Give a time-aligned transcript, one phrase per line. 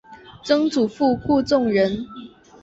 [0.43, 1.95] 曾祖父顾仲仁。